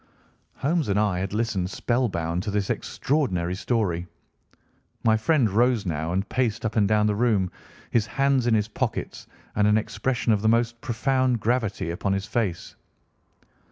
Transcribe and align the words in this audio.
Holmes 0.55 0.87
and 0.87 0.99
I 0.99 1.19
had 1.19 1.31
listened 1.31 1.69
spellbound 1.69 2.41
to 2.41 2.49
this 2.49 2.71
extraordinary 2.71 3.53
story. 3.53 4.07
My 5.03 5.15
friend 5.15 5.47
rose 5.47 5.85
now 5.85 6.11
and 6.11 6.27
paced 6.27 6.65
up 6.65 6.75
and 6.75 6.87
down 6.87 7.05
the 7.05 7.13
room, 7.13 7.51
his 7.91 8.07
hands 8.07 8.47
in 8.47 8.55
his 8.55 8.67
pockets, 8.67 9.27
and 9.55 9.67
an 9.67 9.77
expression 9.77 10.33
of 10.33 10.41
the 10.41 10.49
most 10.49 10.81
profound 10.81 11.39
gravity 11.39 11.91
upon 11.91 12.13
his 12.13 12.25
face. 12.25 12.75